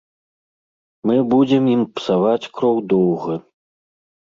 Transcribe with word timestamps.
Мы 1.09 1.15
будзем 1.35 1.63
ім 1.75 1.83
псаваць 1.99 2.51
кроў 2.59 2.83
доўга. 2.97 3.33